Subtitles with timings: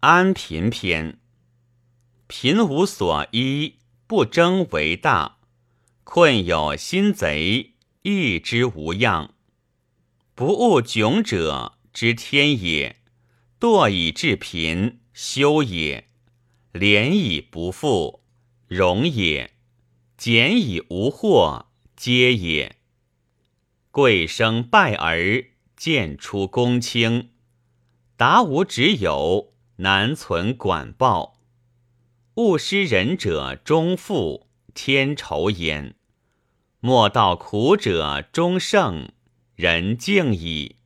[0.00, 1.18] 安贫篇。
[2.26, 3.74] 贫无所依，
[4.06, 5.40] 不争为大；
[6.04, 9.34] 困有心贼，欲之无恙。
[10.34, 12.96] 不务窘者，之天也；
[13.60, 16.04] 惰以致贫，修也；
[16.72, 18.22] 廉以不富，
[18.68, 19.50] 荣也；
[20.16, 22.76] 俭以无祸，皆也。
[23.90, 25.44] 贵生败儿，
[25.76, 27.32] 贱出公卿。
[28.16, 29.52] 达无只有，
[29.82, 31.38] 难存管报。
[32.34, 35.94] 勿施仁者终富，天仇焉；
[36.80, 39.10] 莫道苦者终胜，
[39.54, 40.76] 人敬矣。